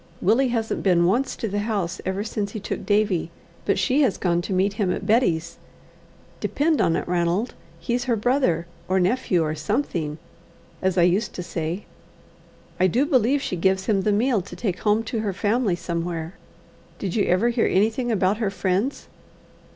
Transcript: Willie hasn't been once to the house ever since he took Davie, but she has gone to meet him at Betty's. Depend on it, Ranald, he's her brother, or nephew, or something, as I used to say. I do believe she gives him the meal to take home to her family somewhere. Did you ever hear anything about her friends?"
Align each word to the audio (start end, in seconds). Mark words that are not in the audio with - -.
Willie 0.19 0.47
hasn't 0.47 0.81
been 0.81 1.05
once 1.05 1.35
to 1.35 1.47
the 1.47 1.59
house 1.59 2.01
ever 2.07 2.23
since 2.23 2.53
he 2.53 2.59
took 2.59 2.87
Davie, 2.87 3.29
but 3.65 3.77
she 3.77 4.01
has 4.01 4.17
gone 4.17 4.41
to 4.41 4.51
meet 4.51 4.73
him 4.73 4.91
at 4.91 5.05
Betty's. 5.05 5.57
Depend 6.39 6.81
on 6.81 6.95
it, 6.95 7.07
Ranald, 7.07 7.53
he's 7.79 8.05
her 8.05 8.15
brother, 8.15 8.65
or 8.87 8.99
nephew, 8.99 9.43
or 9.43 9.53
something, 9.53 10.17
as 10.81 10.97
I 10.97 11.03
used 11.03 11.33
to 11.35 11.43
say. 11.43 11.85
I 12.79 12.87
do 12.87 13.05
believe 13.05 13.43
she 13.43 13.55
gives 13.55 13.85
him 13.85 14.01
the 14.01 14.11
meal 14.11 14.41
to 14.41 14.55
take 14.55 14.79
home 14.79 15.03
to 15.03 15.19
her 15.19 15.33
family 15.33 15.75
somewhere. 15.75 16.33
Did 16.97 17.13
you 17.15 17.25
ever 17.27 17.49
hear 17.49 17.67
anything 17.67 18.11
about 18.11 18.37
her 18.37 18.49
friends?" 18.49 19.07